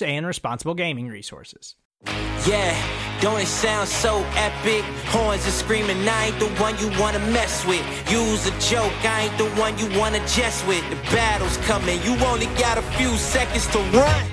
[0.00, 1.74] and responsible gaming resources.
[2.46, 4.82] Yeah, don't it sound so epic?
[5.06, 7.84] Horns are screaming, I ain't the one you wanna mess with.
[8.10, 10.88] Use a joke, I ain't the one you wanna jest with.
[10.90, 14.26] The battle's coming, you only got a few seconds to run.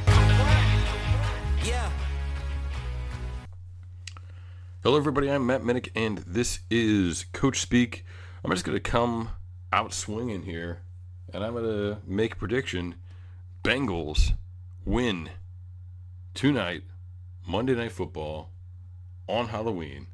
[1.63, 1.89] Yeah.
[4.81, 5.29] Hello, everybody.
[5.29, 8.05] I'm Matt Minnick, and this is Coach Speak.
[8.43, 9.31] I'm just going to come
[9.73, 10.81] out swinging here,
[11.33, 12.95] and I'm going to make a prediction.
[13.63, 14.33] Bengals
[14.85, 15.29] win
[16.39, 16.83] tonight,
[17.45, 18.49] Monday Night Football,
[19.27, 20.07] on Halloween.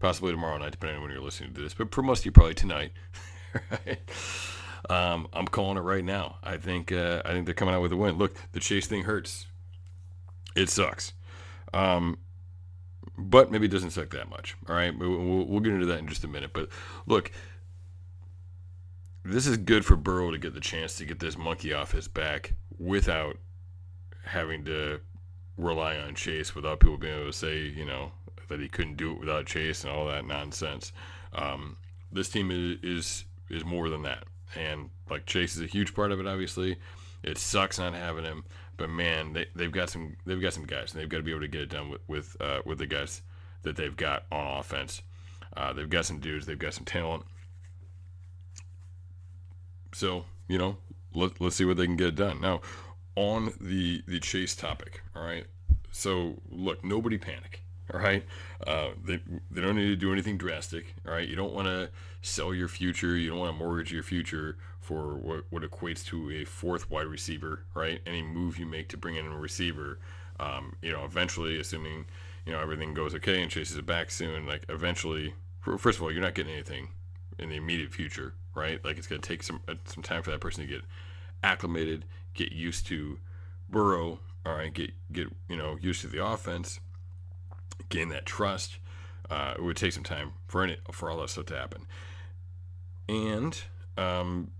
[0.00, 2.32] Possibly tomorrow night, depending on when you're listening to this, but for most of you,
[2.32, 2.90] probably tonight.
[3.70, 4.00] right?
[4.90, 6.38] Um, I'm calling it right now.
[6.42, 8.18] I think uh, I think they're coming out with a win.
[8.18, 9.46] Look, the chase thing hurts.
[10.56, 11.12] It sucks.
[11.72, 12.18] Um,
[13.16, 14.56] but maybe it doesn't suck that much.
[14.68, 16.50] All right, we'll, we'll get into that in just a minute.
[16.52, 16.70] But
[17.06, 17.30] look,
[19.24, 22.08] this is good for Burrow to get the chance to get this monkey off his
[22.08, 23.36] back without
[24.24, 25.00] having to
[25.56, 28.12] rely on Chase, without people being able to say, you know,
[28.48, 30.92] that he couldn't do it without Chase and all that nonsense.
[31.32, 31.76] Um,
[32.12, 34.24] this team is, is is more than that,
[34.56, 36.26] and like Chase is a huge part of it.
[36.26, 36.76] Obviously,
[37.22, 38.44] it sucks not having him
[38.76, 41.30] but man, they they've got some they've got some guys, and they've got to be
[41.30, 43.22] able to get it done with with uh, with the guys
[43.62, 45.02] that they've got on offense.
[45.56, 47.24] Uh, they've got some dudes, they've got some talent.
[49.92, 50.78] So you know,
[51.14, 52.60] let let's see what they can get done now.
[53.16, 55.46] On the the chase topic, all right.
[55.92, 57.62] So look, nobody panic.
[57.92, 58.24] All right,
[58.66, 59.20] uh, they
[59.50, 60.94] they don't need to do anything drastic.
[61.06, 61.90] All right, you don't want to
[62.22, 63.14] sell your future.
[63.14, 67.06] You don't want to mortgage your future for what, what equates to a fourth wide
[67.06, 67.64] receiver.
[67.74, 69.98] Right, any move you make to bring in a receiver,
[70.40, 72.06] um, you know, eventually, assuming
[72.46, 76.10] you know everything goes okay and Chase is back soon, like eventually, first of all,
[76.10, 76.88] you're not getting anything
[77.38, 78.32] in the immediate future.
[78.54, 80.82] Right, like it's gonna take some uh, some time for that person to get
[81.42, 83.18] acclimated, get used to
[83.68, 84.18] Burrow.
[84.46, 86.80] All right, get get you know used to the offense
[87.88, 88.78] gain that trust.
[89.30, 91.86] Uh, it would take some time for any for all that stuff to happen.
[93.08, 93.58] And
[93.96, 94.50] um,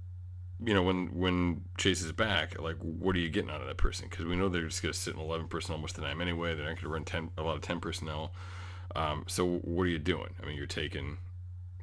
[0.64, 3.76] you know, when when Chase is back, like, what are you getting out of that
[3.76, 4.06] person?
[4.08, 6.20] Because we know they're just going to sit in eleven personnel most of the time
[6.20, 6.54] anyway.
[6.54, 8.32] They're not going to run ten a lot of ten personnel.
[8.96, 10.34] Um, so what are you doing?
[10.42, 11.18] I mean, you're taking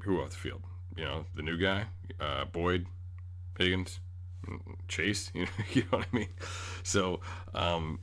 [0.01, 0.63] who off the field?
[0.95, 1.85] You know, the new guy,
[2.19, 2.85] uh, Boyd,
[3.57, 3.99] Higgins,
[4.87, 5.31] Chase.
[5.35, 6.29] You know, you know what I mean?
[6.83, 7.21] So.
[7.53, 7.99] Um,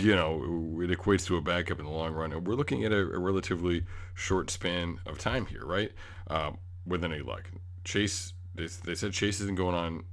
[0.00, 2.32] you know, it equates to a backup in the long run.
[2.32, 3.84] And we're looking at a, a relatively
[4.14, 5.92] short span of time here, right?
[6.26, 7.50] Um, with any luck.
[7.84, 10.04] Chase, they, they said Chase isn't going on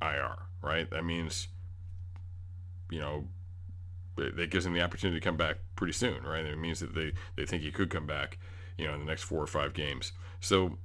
[0.00, 0.88] IR, right?
[0.90, 1.48] That means,
[2.90, 3.24] you know,
[4.16, 6.44] that gives him the opportunity to come back pretty soon, right?
[6.44, 8.38] It means that they, they think he could come back,
[8.76, 10.12] you know, in the next four or five games.
[10.40, 10.78] So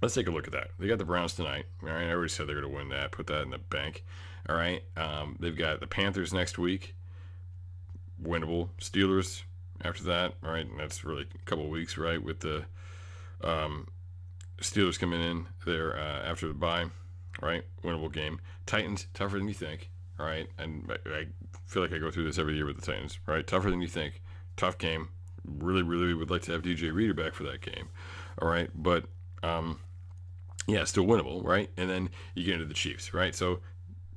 [0.00, 0.70] let's take a look at that.
[0.78, 1.66] They got the Browns tonight.
[1.82, 3.12] All right, I already said they're going to win that.
[3.12, 4.04] Put that in the bank.
[4.48, 6.94] All right, um, they've got the Panthers next week
[8.22, 8.70] winnable.
[8.80, 9.42] Steelers
[9.82, 10.66] after that, right?
[10.66, 12.22] And that's really a couple weeks, right?
[12.22, 12.64] With the
[13.42, 13.88] um,
[14.60, 16.86] Steelers coming in there uh, after the bye,
[17.40, 17.62] right?
[17.82, 18.40] Winnable game.
[18.66, 21.26] Titans tougher than you think, All right, And I
[21.66, 23.46] feel like I go through this every year with the Titans, right?
[23.46, 24.22] Tougher than you think.
[24.56, 25.08] Tough game.
[25.46, 27.88] Really, really would like to have DJ Reader back for that game,
[28.40, 28.70] all right?
[28.74, 29.04] But
[29.44, 29.78] um,
[30.66, 31.70] yeah, still winnable, right?
[31.76, 33.34] And then you get into the Chiefs, right?
[33.34, 33.60] So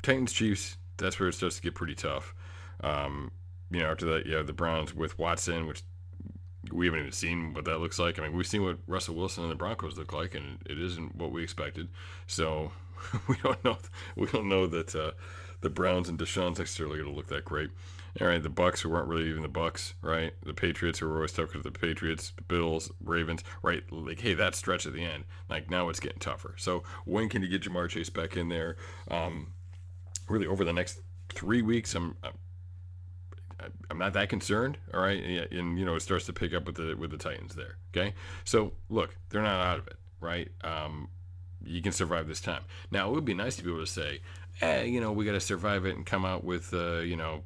[0.02, 2.34] Titans, Chiefs, that's where it starts to get pretty tough.
[2.82, 3.32] Um,
[3.70, 5.84] you know, after that, you have the Browns with Watson, which
[6.72, 8.20] we haven't even seen what that looks like.
[8.20, 11.16] I mean, we've seen what Russell Wilson and the Broncos look like, and it isn't
[11.16, 11.90] what we expected.
[12.28, 12.72] So
[13.28, 13.78] we don't know.
[14.16, 15.12] We don't know that uh,
[15.62, 17.70] the Browns and Deshaun's necessarily going to look that great.
[18.20, 20.34] All right, the Bucks who weren't really even the Bucks, right?
[20.44, 23.84] The Patriots who were always tough because the Patriots, Bills, Ravens, right?
[23.92, 26.56] Like, hey, that stretch at the end, like now it's getting tougher.
[26.58, 28.76] So when can you get Ja'Marr Chase back in there?
[29.12, 29.54] Um,
[30.28, 31.00] really, over the next
[31.30, 32.34] three weeks, I'm, I'm
[33.90, 35.22] I'm not that concerned, all right.
[35.22, 37.78] And, and, you know, it starts to pick up with the with the Titans there.
[37.96, 40.50] Okay, so look, they're not out of it, right?
[40.64, 41.10] Um,
[41.64, 42.64] you can survive this time.
[42.92, 44.22] Now, it would be nice to be able to say,
[44.54, 47.44] hey, you know, we got to survive it and come out with, uh, you know,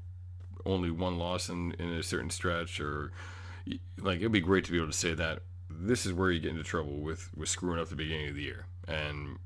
[0.66, 3.12] only one loss in, in a certain stretch, or
[4.00, 5.40] like it'd be great to be able to say that.
[5.70, 8.44] This is where you get into trouble with with screwing up the beginning of the
[8.44, 9.38] year, and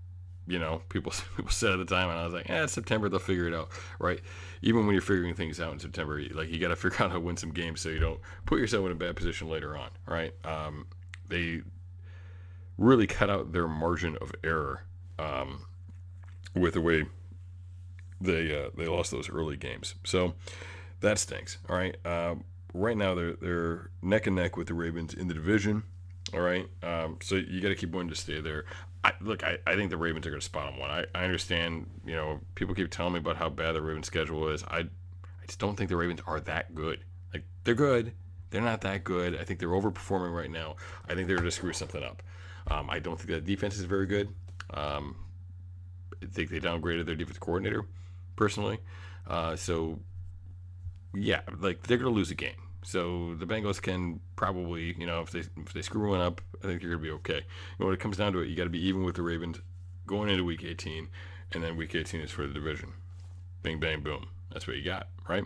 [0.47, 3.19] you know, people people said at the time, and I was like, "Yeah, September they'll
[3.19, 3.69] figure it out,
[3.99, 4.19] right?"
[4.61, 7.17] Even when you're figuring things out in September, like you got to figure out how
[7.17, 9.89] to win some games so you don't put yourself in a bad position later on,
[10.07, 10.33] right?
[10.43, 10.87] Um,
[11.27, 11.61] they
[12.77, 14.83] really cut out their margin of error
[15.17, 15.65] um,
[16.53, 17.05] with the way
[18.21, 20.35] they uh, they lost those early games, so
[21.01, 21.57] that stinks.
[21.69, 22.35] All right, uh,
[22.73, 25.83] right now they're they're neck and neck with the Ravens in the division.
[26.33, 28.65] All right, um, so you got to keep wanting to stay there.
[29.03, 30.89] I, look, I, I think the Ravens are going to spot on one.
[30.89, 34.49] I, I understand, you know, people keep telling me about how bad the Ravens schedule
[34.49, 34.63] is.
[34.63, 37.01] I, I just don't think the Ravens are that good.
[37.31, 38.13] Like, they're good.
[38.49, 39.39] They're not that good.
[39.39, 40.77] I think they're overperforming right now.
[41.07, 42.23] I think they're going to screw something up.
[42.65, 44.29] Um, I don't think that defense is very good.
[44.73, 45.15] Um,
[46.23, 47.85] I think they downgraded their defense coordinator,
[48.35, 48.79] personally.
[49.27, 49.99] Uh, so,
[51.15, 52.55] yeah, like, they're going to lose a game.
[52.85, 56.67] So the Bengals can probably, you know, if they if they screw one up, I
[56.67, 57.41] think you're gonna be okay.
[57.79, 59.59] And when it comes down to it, you got to be even with the Ravens
[60.05, 61.09] going into Week 18,
[61.53, 62.93] and then Week 18 is for the division.
[63.63, 64.27] Bing bang boom.
[64.51, 65.45] That's what you got, right?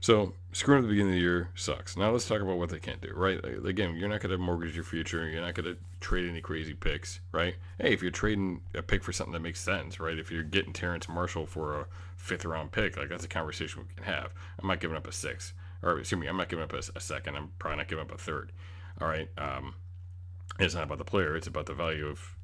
[0.00, 1.96] So screwing at the beginning of the year sucks.
[1.96, 3.40] Now let's talk about what they can't do, right?
[3.44, 5.28] Again, you're not going to mortgage your future.
[5.28, 7.56] You're not going to trade any crazy picks, right?
[7.80, 10.18] Hey, if you're trading a pick for something that makes sense, right?
[10.18, 11.86] If you're getting Terrace Marshall for a
[12.16, 14.32] fifth round pick, like that's a conversation we can have.
[14.60, 15.52] I'm not giving up a six,
[15.82, 17.36] or excuse me, I'm not giving up a, a second.
[17.36, 18.52] I'm probably not giving up a third.
[19.00, 19.28] All right.
[19.36, 19.74] Um,
[20.58, 21.36] it's not about the player.
[21.36, 22.36] It's about the value of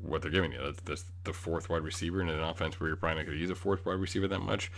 [0.00, 0.58] what they're giving you.
[0.62, 3.40] That's, that's the fourth wide receiver in an offense where you're probably not going to
[3.40, 4.70] use a fourth wide receiver that much.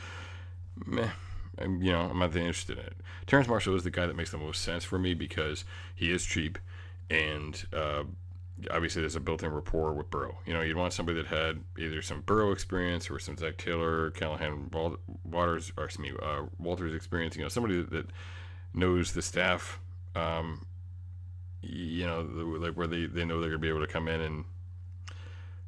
[0.87, 1.11] Meh
[1.59, 2.97] I'm, you know, I'm not that interested in it.
[3.27, 5.65] Terrace Marshall is the guy that makes the most sense for me because
[5.95, 6.59] he is cheap,
[7.11, 8.05] and uh,
[8.71, 10.39] obviously there's a built-in rapport with Burrow.
[10.47, 14.11] You know, you'd want somebody that had either some Burrow experience or some Zac Taylor,
[14.11, 14.71] Callahan,
[15.25, 17.37] Waters, or excuse me, uh, Walters experience.
[17.37, 18.07] You know, somebody that
[18.75, 19.81] knows the staff.
[20.15, 20.67] Um,
[21.63, 22.23] you know,
[22.61, 24.45] like where they, they know they're gonna be able to come in and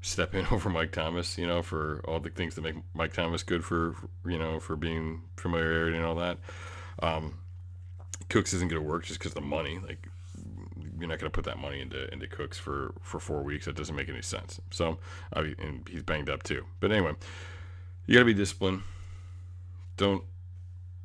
[0.04, 3.42] step in over Mike Thomas, you know, for all the things that make Mike Thomas
[3.42, 3.96] good for,
[4.26, 6.38] you know, for being familiarity and all that.
[7.02, 7.38] Um,
[8.28, 9.78] Cooks isn't going to work just because the money.
[9.78, 10.08] Like,
[10.98, 13.66] you're not going to put that money into into Cooks for for four weeks.
[13.66, 14.60] That doesn't make any sense.
[14.70, 14.98] So,
[15.32, 16.64] I mean, and he's banged up too.
[16.80, 17.12] But anyway,
[18.06, 18.82] you got to be disciplined.
[19.96, 20.24] Don't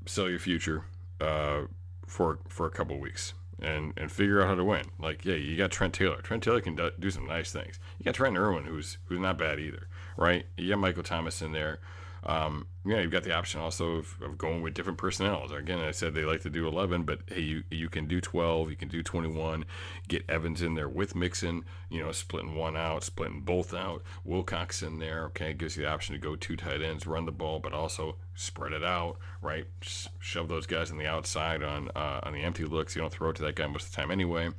[0.05, 0.85] sell your future
[1.19, 1.61] uh,
[2.05, 4.85] for for a couple weeks and and figure out how to win.
[4.99, 6.21] Like, yeah, you got Trent Taylor.
[6.21, 7.79] Trent Taylor can do, do some nice things.
[7.97, 10.45] You got Trent Irwin, who's who's not bad either, right?
[10.57, 11.79] You got Michael Thomas in there.
[12.23, 15.51] Um, yeah, you've got the option also of, of going with different personnel.
[15.51, 18.69] Again, I said they like to do 11, but hey, you, you can do 12,
[18.69, 19.65] you can do 21.
[20.07, 24.03] Get Evans in there with Mixon, you know, splitting one out, splitting both out.
[24.23, 27.31] Wilcox in there, okay, gives you the option to go two tight ends, run the
[27.31, 29.65] ball, but also spread it out, right?
[29.81, 32.95] Just shove those guys on the outside on uh, on the empty looks.
[32.95, 34.49] You don't throw it to that guy most of the time anyway.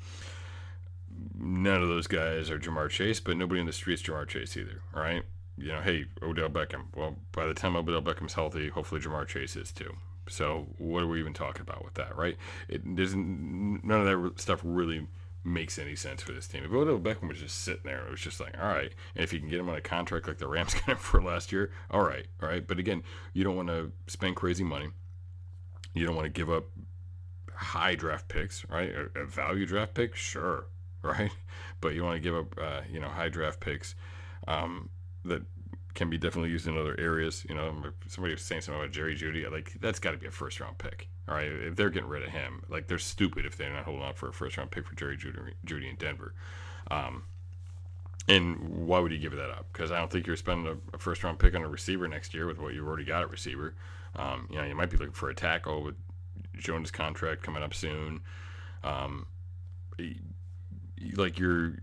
[1.38, 4.82] None of those guys are Ja'Marr Chase, but nobody in the streets Ja'Marr Chase either,
[4.94, 5.24] all right?
[5.60, 6.84] You know, hey, Odell Beckham.
[6.96, 9.94] Well, by the time Odell Beckham's healthy, hopefully Ja'Marr Chase is too.
[10.28, 12.36] So what are we even talking about with that, right?
[12.68, 13.84] It doesn't.
[13.84, 15.06] None of that stuff really
[15.44, 16.64] makes any sense for this team.
[16.64, 18.92] If Odell Beckham was just sitting there, it was just like, all right.
[19.14, 21.22] And if you can get him on a contract like the Rams got him for
[21.22, 22.66] last year, all right, all right.
[22.66, 23.02] But again,
[23.32, 24.88] you don't want to spend crazy money.
[25.94, 26.66] You don't want to give up
[27.54, 28.90] high draft picks, right?
[28.90, 30.66] A, a value draft pick, sure,
[31.02, 31.32] right?
[31.80, 33.94] But you want to give up, uh, you know, high draft picks.
[34.46, 34.90] Um,
[35.24, 35.42] that
[35.94, 37.44] can be definitely used in other areas.
[37.48, 37.74] You know,
[38.08, 39.50] somebody was saying something about Jerry Jeudy.
[39.50, 41.08] Like that's got to be a first round pick.
[41.28, 44.02] All right, if they're getting rid of him, like they're stupid if they're not holding
[44.02, 46.34] on for a first round pick for Jerry Judy, Jeudy in Denver.
[46.90, 47.24] Um,
[48.28, 49.66] and why would you give that up?
[49.72, 52.34] Because I don't think you're spending a, a, first round pick on a receiver next
[52.34, 53.74] year with what you've already got at receiver.
[54.16, 55.94] Um, you know, you might be looking for a tackle with
[56.56, 58.20] Jones' contract coming up soon.
[58.84, 59.26] Um,
[61.16, 61.74] like you're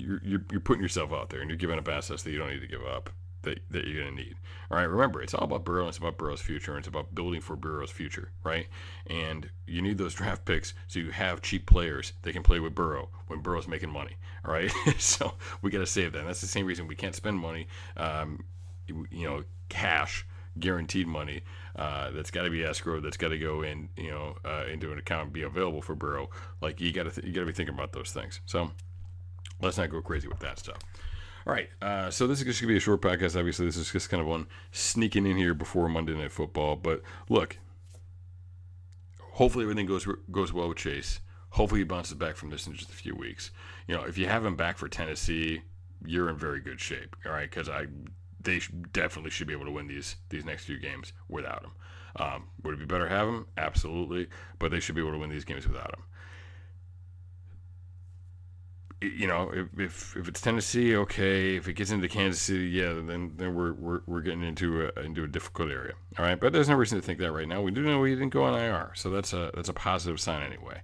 [0.00, 2.50] you're, you're, you're putting yourself out there and you're giving up assets that you don't
[2.50, 3.10] need to give up
[3.42, 4.36] that, that you're going to need.
[4.70, 5.88] All right, remember, it's all about Burrow.
[5.88, 6.72] It's about Burrow's future.
[6.72, 8.66] And it's about building for Burrow's future, right?
[9.06, 12.74] And you need those draft picks so you have cheap players that can play with
[12.74, 14.70] Burrow when Burrow's making money, all right?
[14.98, 16.20] so we got to save that.
[16.20, 17.66] And that's the same reason we can't spend money,
[17.96, 18.44] um,
[18.86, 20.26] you know, cash
[20.58, 21.42] guaranteed money
[21.76, 24.92] uh, that's got to be escrow that's got to go in you know uh, into
[24.92, 26.28] an account and be available for Burrow
[26.60, 28.70] like you got to th- you got to be thinking about those things so
[29.62, 30.78] let's not go crazy with that stuff.
[31.46, 33.38] All right, uh, so this is just gonna be a short podcast.
[33.38, 36.76] Obviously, this is just kind of one sneaking in here before Monday Night Football.
[36.76, 37.58] But look,
[39.18, 41.20] hopefully everything goes goes well with Chase.
[41.50, 43.50] Hopefully he bounces back from this in just a few weeks.
[43.88, 45.62] You know, if you have him back for Tennessee,
[46.04, 47.16] you're in very good shape.
[47.24, 47.86] All right, because I
[48.42, 48.60] they
[48.92, 51.72] definitely should be able to win these these next few games without him.
[52.16, 53.46] Um, would it be better have him?
[53.56, 56.04] Absolutely, but they should be able to win these games without him
[59.02, 61.56] you know, if, if, if it's Tennessee, okay.
[61.56, 65.00] If it gets into Kansas City, yeah, then then we're we're, we're getting into a
[65.00, 65.94] into a difficult area.
[66.18, 67.62] All right, but there's no reason to think that right now.
[67.62, 70.42] We do know we didn't go on IR, so that's a that's a positive sign
[70.42, 70.82] anyway.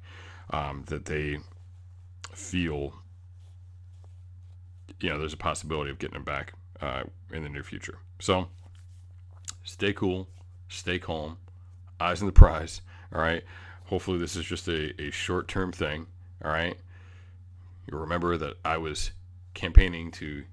[0.51, 1.39] Um, that they
[2.33, 2.95] feel,
[5.01, 7.99] you know, there's a possibility of getting him back uh, in the near future.
[8.21, 8.49] So
[9.65, 10.29] stay cool,
[10.69, 11.37] stay calm,
[12.01, 12.81] eyes on the prize.
[13.15, 13.43] All right.
[13.87, 16.07] Hopefully, this is just a, a short term thing.
[16.43, 16.77] All right
[17.87, 19.13] You'll remember that I was
[19.55, 20.45] campaigning to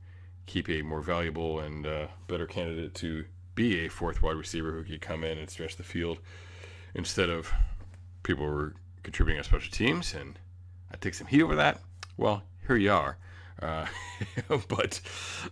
[0.46, 3.26] keep a more valuable and uh, better candidate to
[3.56, 6.20] be a fourth wide receiver who could come in and stretch the field
[6.96, 7.52] instead of
[8.24, 8.74] people were
[9.04, 10.14] contributing on special teams.
[10.14, 10.38] And
[10.92, 11.82] I take some heat over that.
[12.18, 13.18] Well, here you are.
[13.62, 13.86] Uh,
[14.68, 15.00] but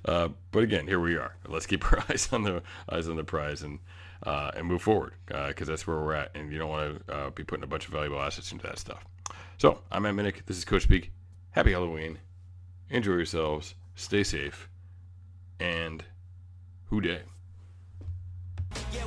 [0.05, 1.35] uh, but again, here we are.
[1.47, 3.79] Let's keep our eyes on the eyes on the prize and
[4.23, 6.31] uh, and move forward because uh, that's where we're at.
[6.35, 8.79] And you don't want to uh, be putting a bunch of valuable assets into that
[8.79, 9.05] stuff.
[9.57, 10.45] So I'm Matt Minnick.
[10.45, 11.11] This is Coach Speak
[11.51, 12.17] happy Halloween.
[12.89, 13.75] Enjoy yourselves.
[13.95, 14.69] Stay safe.
[15.59, 16.03] And
[16.85, 17.21] who dey?
[18.93, 19.05] Yeah,